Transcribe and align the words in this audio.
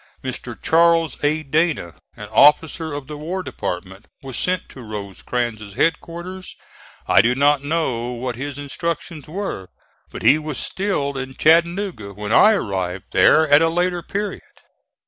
Mr. 0.23 0.59
Charles 0.59 1.23
A. 1.23 1.43
Dana, 1.43 1.93
an 2.17 2.27
officer 2.29 2.91
of 2.91 3.05
the 3.05 3.17
War 3.19 3.43
Department, 3.43 4.07
was 4.23 4.35
sent 4.35 4.67
to 4.69 4.81
Rosecrans' 4.81 5.75
headquarters. 5.75 6.55
I 7.07 7.21
do 7.21 7.35
not 7.35 7.63
know 7.63 8.11
what 8.13 8.35
his 8.35 8.57
instructions 8.57 9.29
were, 9.29 9.67
but 10.09 10.23
he 10.23 10.39
was 10.39 10.57
still 10.57 11.19
in 11.19 11.35
Chattanooga 11.35 12.15
when 12.15 12.31
I 12.31 12.53
arrived 12.53 13.11
there 13.11 13.47
at 13.47 13.61
a 13.61 13.69
later 13.69 14.01
period. 14.01 14.41